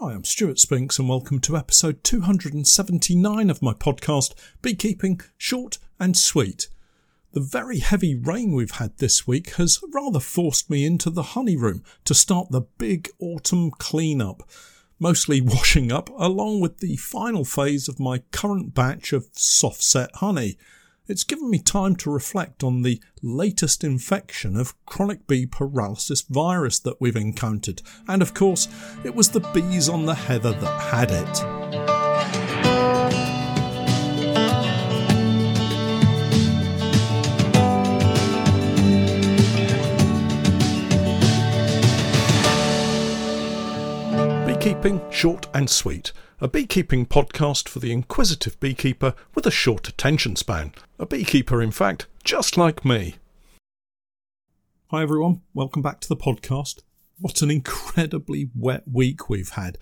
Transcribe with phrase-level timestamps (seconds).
[0.00, 6.14] Hi, I'm Stewart Spinks, and welcome to episode 279 of my podcast, Beekeeping Short and
[6.14, 6.68] Sweet.
[7.32, 11.56] The very heavy rain we've had this week has rather forced me into the honey
[11.56, 14.46] room to start the big autumn cleanup,
[15.00, 20.14] mostly washing up along with the final phase of my current batch of soft set
[20.16, 20.58] honey.
[21.08, 26.80] It's given me time to reflect on the latest infection of chronic bee paralysis virus
[26.80, 28.66] that we've encountered, and of course,
[29.04, 31.55] it was the bees on the heather that had it.
[44.76, 50.36] Beekeeping Short and Sweet, a beekeeping podcast for the inquisitive beekeeper with a short attention
[50.36, 50.74] span.
[50.98, 53.14] A beekeeper, in fact, just like me.
[54.90, 56.82] Hi everyone, welcome back to the podcast.
[57.18, 59.78] What an incredibly wet week we've had.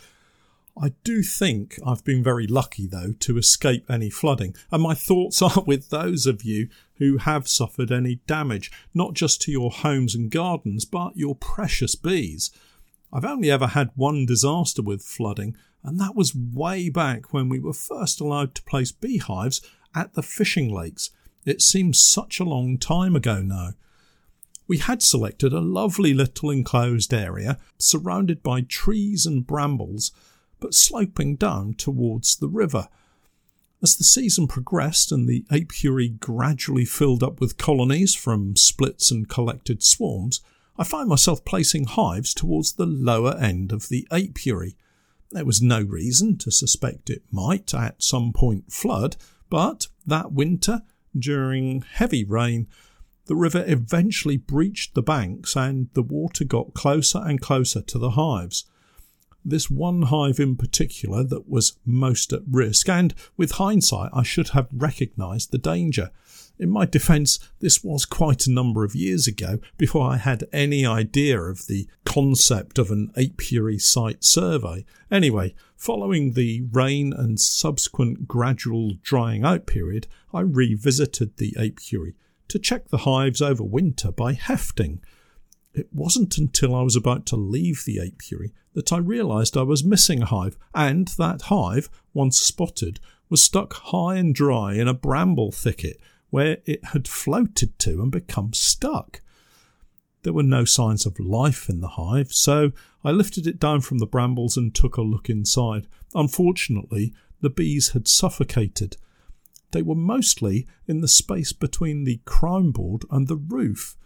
[0.80, 5.42] I do think I've been very lucky, though, to escape any flooding, and my thoughts
[5.42, 10.14] are with those of you who have suffered any damage, not just to your homes
[10.14, 12.52] and gardens, but your precious bees.
[13.14, 17.60] I've only ever had one disaster with flooding, and that was way back when we
[17.60, 19.60] were first allowed to place beehives
[19.94, 21.10] at the fishing lakes.
[21.44, 23.74] It seems such a long time ago now.
[24.66, 30.10] We had selected a lovely little enclosed area surrounded by trees and brambles,
[30.58, 32.88] but sloping down towards the river.
[33.80, 39.28] As the season progressed and the apiary gradually filled up with colonies from splits and
[39.28, 40.40] collected swarms,
[40.76, 44.76] I find myself placing hives towards the lower end of the apiary.
[45.30, 49.16] There was no reason to suspect it might at some point flood,
[49.50, 50.82] but that winter,
[51.16, 52.66] during heavy rain,
[53.26, 58.10] the river eventually breached the banks and the water got closer and closer to the
[58.10, 58.64] hives.
[59.44, 64.50] This one hive in particular that was most at risk, and with hindsight, I should
[64.50, 66.10] have recognised the danger.
[66.58, 70.86] In my defence, this was quite a number of years ago before I had any
[70.86, 74.84] idea of the concept of an apiary site survey.
[75.10, 82.14] Anyway, following the rain and subsequent gradual drying out period, I revisited the apiary
[82.48, 85.00] to check the hives over winter by hefting.
[85.72, 89.82] It wasn't until I was about to leave the apiary that I realised I was
[89.82, 94.94] missing a hive, and that hive, once spotted, was stuck high and dry in a
[94.94, 95.98] bramble thicket
[96.34, 99.20] where it had floated to and become stuck.
[100.24, 102.72] There were no signs of life in the hive, so
[103.04, 105.86] I lifted it down from the brambles and took a look inside.
[106.12, 108.96] Unfortunately, the bees had suffocated.
[109.70, 113.96] They were mostly in the space between the crown board and the roof.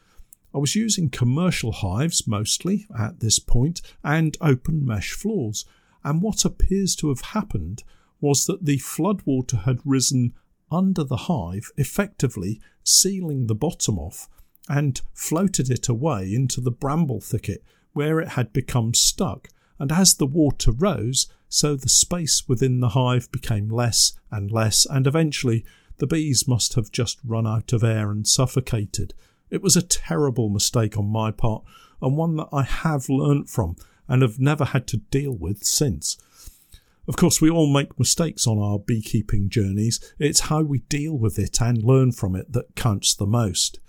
[0.55, 5.65] I was using commercial hives mostly at this point and open mesh floors,
[6.05, 7.85] and what appears to have happened
[8.21, 10.35] was that the floodwater had risen
[10.71, 14.29] under the hive, effectively sealing the bottom off,
[14.69, 17.63] and floated it away into the bramble thicket
[17.93, 19.49] where it had become stuck.
[19.79, 24.87] And as the water rose, so the space within the hive became less and less,
[24.87, 25.65] and eventually
[25.99, 29.15] the bees must have just run out of air and suffocated.
[29.51, 31.65] It was a terrible mistake on my part,
[32.03, 33.77] and one that I have learnt from
[34.07, 36.17] and have never had to deal with since.
[37.09, 39.99] Of course, we all make mistakes on our beekeeping journeys.
[40.19, 43.81] It's how we deal with it and learn from it that counts the most.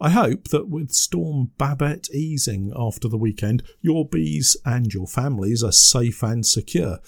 [0.00, 5.62] I hope that with Storm Babette easing after the weekend, your bees and your families
[5.62, 7.00] are safe and secure.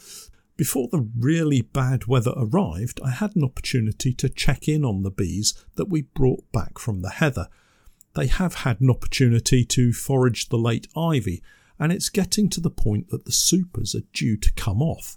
[0.58, 5.10] Before the really bad weather arrived, I had an opportunity to check in on the
[5.10, 7.48] bees that we brought back from the heather.
[8.14, 11.42] They have had an opportunity to forage the late ivy,
[11.78, 15.16] and it's getting to the point that the supers are due to come off.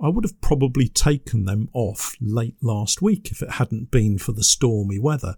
[0.00, 4.32] I would have probably taken them off late last week if it hadn't been for
[4.32, 5.36] the stormy weather.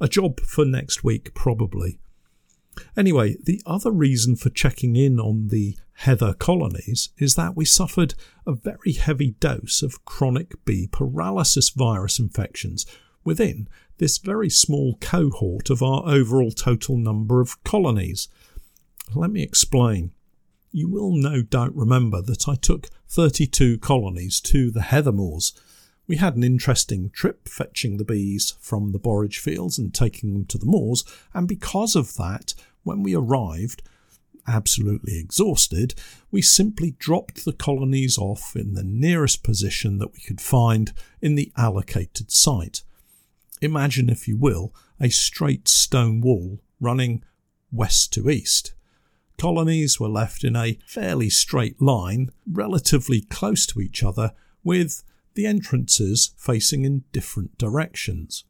[0.00, 1.98] A job for next week, probably.
[2.96, 8.14] Anyway, the other reason for checking in on the heather colonies is that we suffered
[8.46, 12.86] a very heavy dose of chronic bee paralysis virus infections
[13.24, 13.68] within
[13.98, 18.28] this very small cohort of our overall total number of colonies.
[19.14, 20.12] Let me explain.
[20.70, 25.52] You will no doubt remember that I took 32 colonies to the heather moors.
[26.06, 30.44] We had an interesting trip fetching the bees from the borage fields and taking them
[30.46, 31.04] to the moors,
[31.34, 33.82] and because of that, when we arrived,
[34.46, 35.94] absolutely exhausted,
[36.30, 41.34] we simply dropped the colonies off in the nearest position that we could find in
[41.34, 42.82] the allocated site.
[43.60, 47.22] Imagine, if you will, a straight stone wall running
[47.70, 48.74] west to east.
[49.38, 54.32] Colonies were left in a fairly straight line, relatively close to each other,
[54.62, 55.02] with
[55.34, 58.44] the entrances facing in different directions.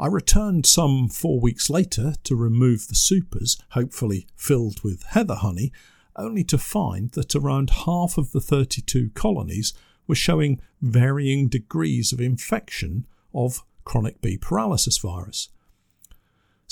[0.00, 5.70] I returned some four weeks later to remove the supers, hopefully filled with heather honey,
[6.16, 9.72] only to find that around half of the 32 colonies
[10.06, 15.50] were showing varying degrees of infection of chronic bee paralysis virus.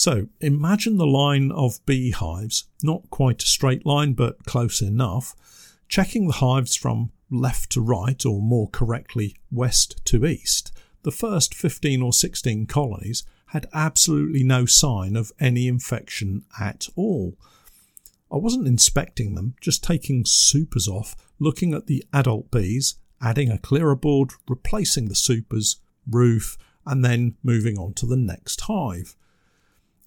[0.01, 5.37] So imagine the line of beehives, not quite a straight line but close enough,
[5.91, 10.73] checking the hives from left to right, or more correctly, west to east.
[11.03, 17.37] The first 15 or 16 colonies had absolutely no sign of any infection at all.
[18.33, 23.59] I wasn't inspecting them, just taking supers off, looking at the adult bees, adding a
[23.59, 25.77] clearer board, replacing the supers,
[26.11, 26.57] roof,
[26.87, 29.15] and then moving on to the next hive.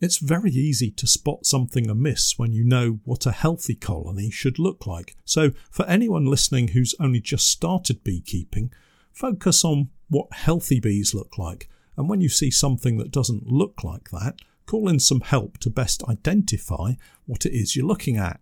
[0.04, 4.60] It's very easy to spot something amiss when you know what a healthy colony should
[4.60, 5.16] look like.
[5.24, 8.74] So, for anyone listening who's only just started beekeeping,
[9.14, 11.70] focus on what healthy bees look like.
[11.96, 15.70] And when you see something that doesn't look like that, call in some help to
[15.70, 16.94] best identify
[17.26, 18.42] what it is you're looking at.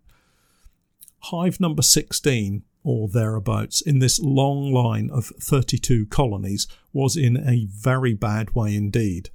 [1.25, 7.67] Hive number 16 or thereabouts in this long line of 32 colonies was in a
[7.69, 9.29] very bad way indeed.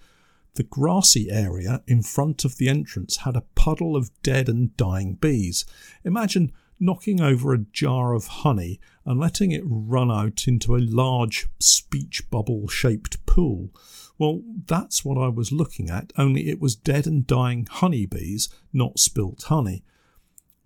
[0.57, 5.15] The grassy area in front of the entrance had a puddle of dead and dying
[5.15, 5.67] bees.
[6.03, 6.51] Imagine
[6.81, 12.29] knocking over a jar of honey and letting it run out into a large speech
[12.31, 13.71] bubble shaped pool.
[14.19, 18.99] Well, that's what I was looking at, only it was dead and dying honeybees, not
[18.99, 19.85] spilt honey.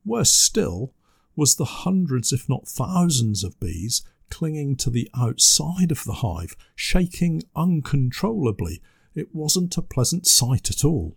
[0.05, 0.95] Worse still
[1.35, 6.57] was the hundreds, if not thousands, of bees clinging to the outside of the hive,
[6.77, 8.81] shaking uncontrollably.
[9.15, 11.17] It wasn't a pleasant sight at all.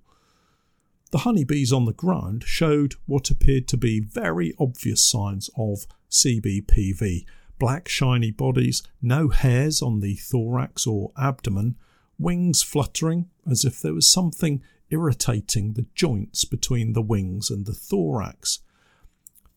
[1.12, 7.26] The honeybees on the ground showed what appeared to be very obvious signs of CBPV
[7.60, 11.76] black shiny bodies, no hairs on the thorax or abdomen,
[12.20, 17.74] wings fluttering as if there was something irritating the joints between the wings and the
[17.74, 18.60] thorax.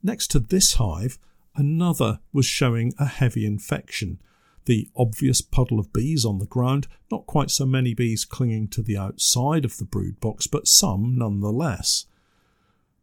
[0.03, 1.19] Next to this hive,
[1.57, 4.21] another was showing a heavy infection.
[4.67, 8.83] The obvious puddle of bees on the ground, not quite so many bees clinging to
[8.83, 12.07] the outside of the brood box, but some nonetheless.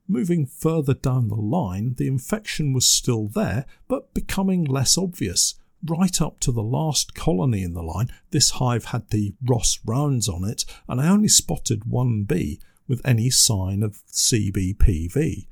[0.07, 5.56] Moving further down the line, the infection was still there, but becoming less obvious
[5.86, 10.30] right up to the last colony in the line, this hive had the Ross rounds
[10.30, 15.48] on it, and I only spotted one bee with any sign of CBPV.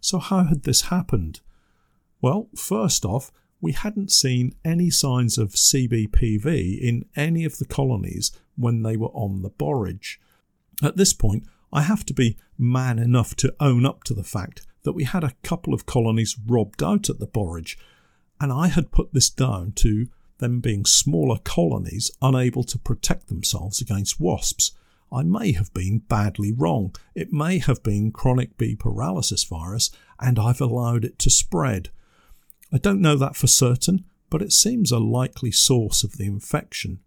[0.00, 1.40] So, how had this happened?
[2.20, 8.30] Well, first off, we hadn't seen any signs of CBPV in any of the colonies
[8.56, 10.20] when they were on the borage.
[10.82, 14.66] At this point, I have to be man enough to own up to the fact
[14.84, 17.76] that we had a couple of colonies robbed out at the borage,
[18.40, 20.06] and I had put this down to
[20.38, 24.72] them being smaller colonies unable to protect themselves against wasps.
[25.12, 26.94] I may have been badly wrong.
[27.14, 29.90] It may have been chronic bee paralysis virus,
[30.20, 31.90] and I've allowed it to spread.
[32.72, 37.00] I don't know that for certain, but it seems a likely source of the infection.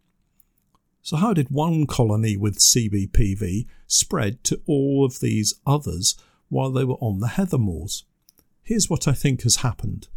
[1.03, 6.15] So, how did one colony with CBPV spread to all of these others
[6.49, 8.05] while they were on the heather moors?
[8.63, 10.07] Here's what I think has happened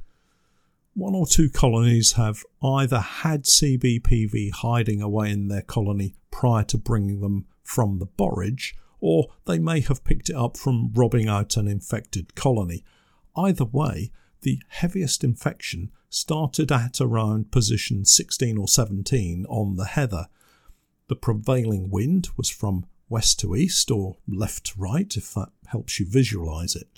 [0.94, 6.78] one or two colonies have either had CBPV hiding away in their colony prior to
[6.78, 11.56] bringing them from the borage, or they may have picked it up from robbing out
[11.56, 12.84] an infected colony.
[13.36, 14.12] Either way,
[14.44, 20.28] the heaviest infection started at around position 16 or 17 on the heather.
[21.08, 25.98] The prevailing wind was from west to east or left to right, if that helps
[25.98, 26.88] you visualize it.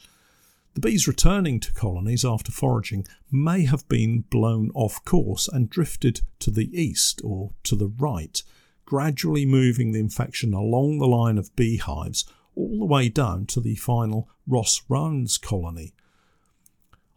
[0.75, 6.23] The bees returning to colonies after foraging may have been blown off course and drifted
[6.41, 8.43] to the east or to the right,
[8.85, 12.25] gradually moving the infection along the line of beehives
[12.57, 15.95] all the way down to the final Ross Rounds colony.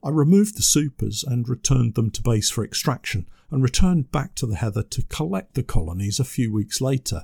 [0.01, 4.46] I removed the supers and returned them to base for extraction and returned back to
[4.46, 7.24] the heather to collect the colonies a few weeks later.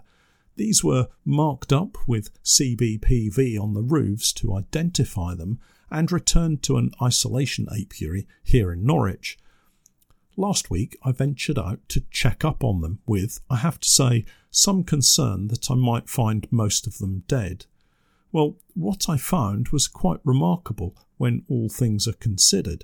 [0.58, 6.78] These were marked up with CBPV on the roofs to identify them and returned to
[6.78, 9.38] an isolation apiary here in Norwich.
[10.38, 14.26] Last week I ventured out to check up on them with, I have to say,
[14.52, 17.66] some concern that I might find most of them dead.
[18.36, 22.84] Well, what I found was quite remarkable when all things are considered.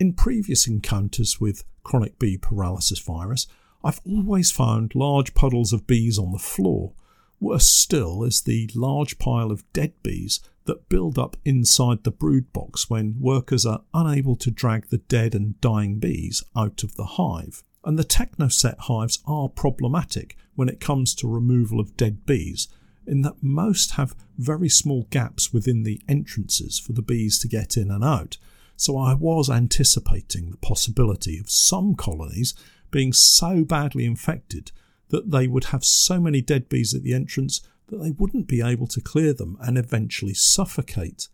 [0.00, 3.46] In previous encounters with chronic bee paralysis virus,
[3.84, 6.94] I've always found large puddles of bees on the floor,
[7.40, 12.50] Worse still is the large pile of dead bees that build up inside the brood
[12.54, 17.04] box when workers are unable to drag the dead and dying bees out of the
[17.04, 17.62] hive.
[17.84, 22.68] And the Technoset hives are problematic when it comes to removal of dead bees,
[23.06, 27.76] in that most have very small gaps within the entrances for the bees to get
[27.76, 28.38] in and out.
[28.76, 32.54] So I was anticipating the possibility of some colonies
[32.90, 34.72] being so badly infected
[35.08, 38.60] that they would have so many dead bees at the entrance that they wouldn't be
[38.60, 41.28] able to clear them and eventually suffocate.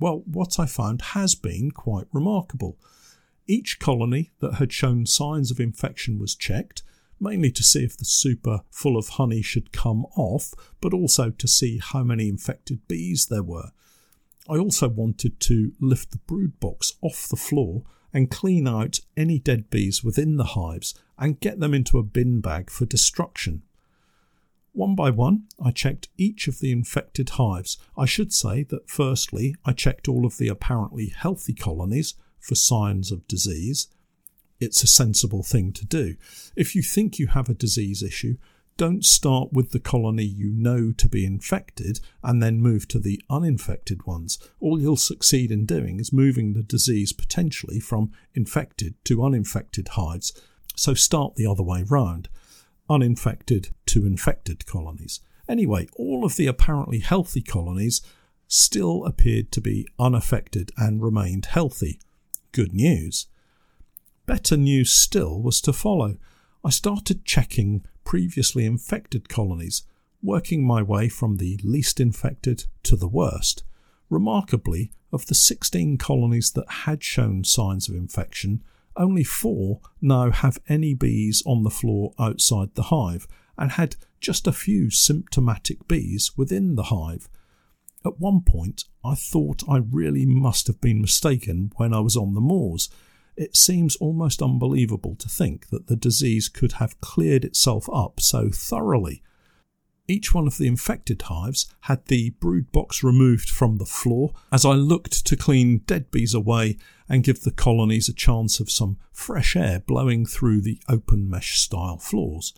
[0.00, 2.78] Well, what I found has been quite remarkable.
[3.46, 6.82] Each colony that had shown signs of infection was checked,
[7.22, 11.46] mainly to see if the super full of honey should come off, but also to
[11.46, 13.70] see how many infected bees there were.
[14.48, 19.38] I also wanted to lift the brood box off the floor and clean out any
[19.38, 23.62] dead bees within the hives and get them into a bin bag for destruction.
[24.72, 27.78] One by one, I checked each of the infected hives.
[27.96, 33.12] I should say that firstly, I checked all of the apparently healthy colonies for signs
[33.12, 33.88] of disease.
[34.62, 36.14] It's a sensible thing to do.
[36.54, 38.36] If you think you have a disease issue,
[38.76, 43.20] don't start with the colony you know to be infected and then move to the
[43.28, 44.38] uninfected ones.
[44.60, 50.32] All you'll succeed in doing is moving the disease potentially from infected to uninfected hives.
[50.76, 52.28] So start the other way round
[52.88, 55.20] uninfected to infected colonies.
[55.48, 58.00] Anyway, all of the apparently healthy colonies
[58.46, 62.00] still appeared to be unaffected and remained healthy.
[62.52, 63.26] Good news.
[64.26, 66.16] Better news still was to follow.
[66.64, 69.82] I started checking previously infected colonies,
[70.22, 73.64] working my way from the least infected to the worst.
[74.08, 78.62] Remarkably, of the 16 colonies that had shown signs of infection,
[78.96, 83.26] only four now have any bees on the floor outside the hive
[83.58, 87.28] and had just a few symptomatic bees within the hive.
[88.04, 92.34] At one point, I thought I really must have been mistaken when I was on
[92.34, 92.88] the moors.
[93.36, 98.50] It seems almost unbelievable to think that the disease could have cleared itself up so
[98.50, 99.22] thoroughly.
[100.08, 104.64] Each one of the infected hives had the brood box removed from the floor as
[104.64, 106.76] I looked to clean dead bees away
[107.08, 111.58] and give the colonies a chance of some fresh air blowing through the open mesh
[111.58, 112.52] style floors.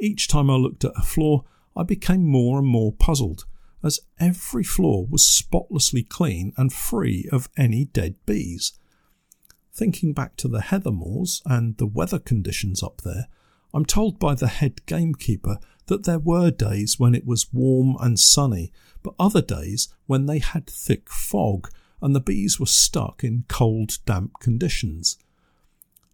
[0.00, 1.44] Each time I looked at a floor,
[1.76, 3.44] I became more and more puzzled,
[3.82, 8.72] as every floor was spotlessly clean and free of any dead bees.
[9.74, 13.26] Thinking back to the heather moors and the weather conditions up there,
[13.72, 18.18] I'm told by the head gamekeeper that there were days when it was warm and
[18.18, 21.68] sunny, but other days when they had thick fog
[22.00, 25.18] and the bees were stuck in cold, damp conditions.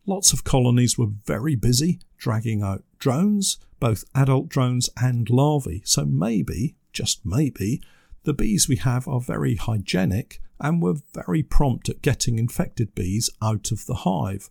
[0.07, 6.07] Lots of colonies were very busy dragging out drones, both adult drones and larvae, so
[6.07, 7.83] maybe, just maybe,
[8.25, 13.31] the bees we have are very hygienic and were very prompt at getting infected bees
[13.43, 14.51] out of the hive.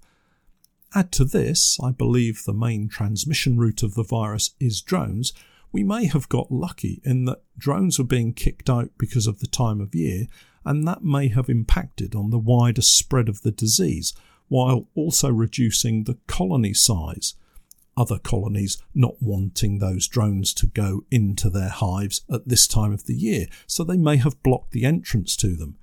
[0.95, 5.33] Add to this, I believe the main transmission route of the virus is drones.
[5.71, 9.47] We may have got lucky in that drones were being kicked out because of the
[9.47, 10.25] time of year,
[10.65, 14.13] and that may have impacted on the wider spread of the disease,
[14.47, 17.35] while also reducing the colony size.
[17.95, 23.05] Other colonies not wanting those drones to go into their hives at this time of
[23.05, 25.77] the year, so they may have blocked the entrance to them.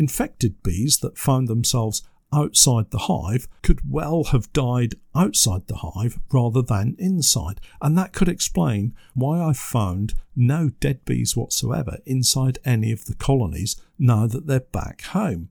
[0.00, 2.02] Infected bees that found themselves
[2.32, 8.14] outside the hive could well have died outside the hive rather than inside, and that
[8.14, 14.26] could explain why I found no dead bees whatsoever inside any of the colonies now
[14.26, 15.50] that they're back home.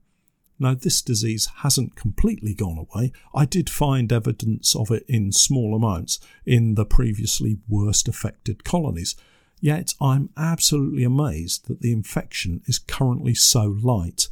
[0.58, 3.12] Now, this disease hasn't completely gone away.
[3.32, 9.14] I did find evidence of it in small amounts in the previously worst affected colonies,
[9.60, 14.26] yet I'm absolutely amazed that the infection is currently so light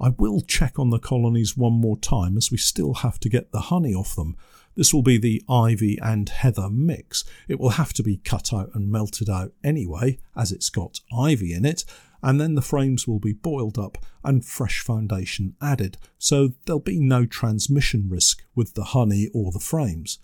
[0.00, 3.52] I will check on the colonies one more time as we still have to get
[3.52, 4.36] the honey off them.
[4.74, 7.24] This will be the ivy and heather mix.
[7.48, 11.54] It will have to be cut out and melted out anyway, as it's got ivy
[11.54, 11.84] in it,
[12.22, 16.98] and then the frames will be boiled up and fresh foundation added, so there'll be
[16.98, 20.18] no transmission risk with the honey or the frames.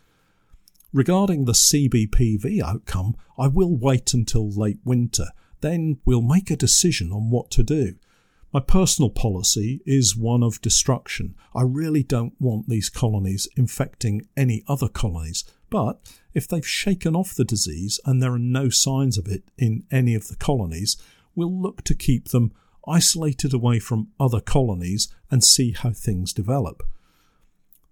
[0.93, 5.29] Regarding the CBPV outcome, I will wait until late winter,
[5.61, 7.95] then we'll make a decision on what to do.
[8.53, 11.35] My personal policy is one of destruction.
[11.55, 16.01] I really don't want these colonies infecting any other colonies, but
[16.35, 20.15] if they've shaken off the disease and there are no signs of it in any
[20.15, 20.99] of the colonies,
[21.35, 22.53] we'll look to keep them
[22.87, 26.83] isolated away from other colonies and see how things develop.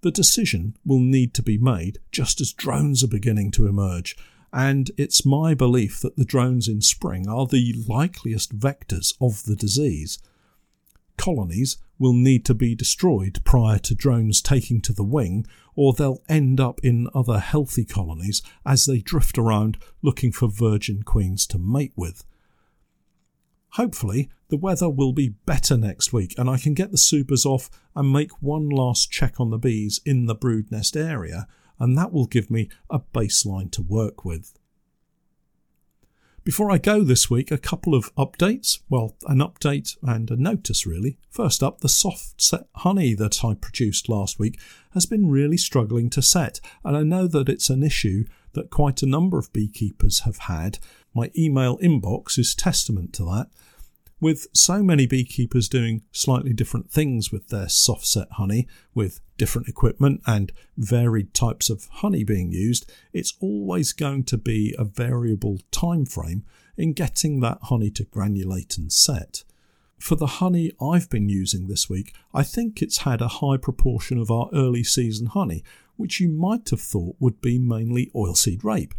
[0.03, 4.15] The decision will need to be made just as drones are beginning to emerge,
[4.53, 9.57] and it's my belief that the drones in spring are the likeliest vectors of the
[9.57, 10.19] disease.
[11.21, 15.47] Colonies will need to be destroyed prior to drones taking to the wing,
[15.77, 21.03] or they'll end up in other healthy colonies as they drift around looking for virgin
[21.03, 22.25] queens to mate with.
[23.73, 27.69] Hopefully, the weather will be better next week and I can get the supers off
[27.95, 31.47] and make one last check on the bees in the brood nest area,
[31.79, 34.59] and that will give me a baseline to work with.
[36.51, 38.81] Before I go this week, a couple of updates.
[38.89, 41.17] Well, an update and a notice, really.
[41.31, 44.59] First up, the soft set honey that I produced last week
[44.91, 49.01] has been really struggling to set, and I know that it's an issue that quite
[49.01, 50.81] a number of beekeepers have had.
[51.15, 53.47] My email inbox is testament to that.
[54.21, 59.67] With so many beekeepers doing slightly different things with their soft set honey, with different
[59.67, 65.61] equipment and varied types of honey being used, it's always going to be a variable
[65.71, 66.45] time frame
[66.77, 69.43] in getting that honey to granulate and set.
[69.99, 74.19] For the honey I've been using this week, I think it's had a high proportion
[74.19, 75.65] of our early season honey,
[75.97, 78.95] which you might have thought would be mainly oilseed rape,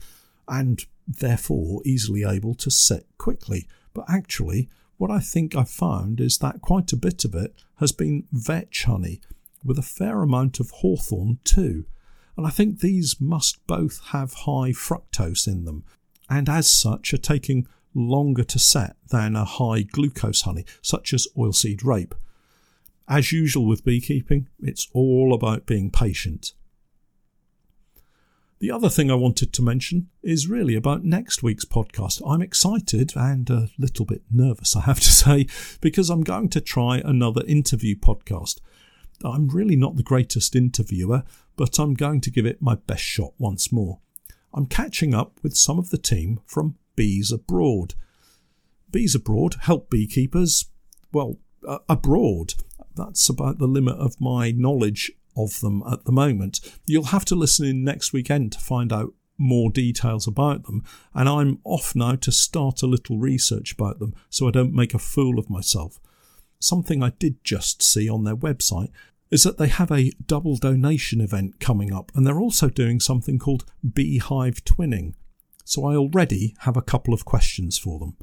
[0.47, 3.67] and therefore easily able to set quickly.
[3.93, 4.69] But actually,
[5.01, 8.83] what I think I've found is that quite a bit of it has been vetch
[8.83, 9.19] honey,
[9.65, 11.85] with a fair amount of hawthorn too.
[12.37, 15.85] And I think these must both have high fructose in them,
[16.29, 17.65] and as such are taking
[17.95, 22.13] longer to set than a high glucose honey, such as oilseed rape.
[23.07, 26.53] As usual with beekeeping, it's all about being patient.
[28.61, 32.21] The other thing I wanted to mention is really about next week's podcast.
[32.23, 35.47] I'm excited and a little bit nervous, I have to say,
[35.81, 38.59] because I'm going to try another interview podcast.
[39.25, 41.23] I'm really not the greatest interviewer,
[41.55, 43.97] but I'm going to give it my best shot once more.
[44.53, 47.95] I'm catching up with some of the team from Bees Abroad.
[48.91, 50.65] Bees Abroad help beekeepers,
[51.11, 52.53] well, uh, abroad.
[52.95, 56.59] That's about the limit of my knowledge of them at the moment.
[56.85, 61.27] You'll have to listen in next weekend to find out more details about them, and
[61.27, 64.99] I'm off now to start a little research about them so I don't make a
[64.99, 65.99] fool of myself.
[66.59, 68.91] Something I did just see on their website
[69.31, 73.39] is that they have a double donation event coming up, and they're also doing something
[73.39, 75.13] called beehive twinning.
[75.63, 78.17] So I already have a couple of questions for them.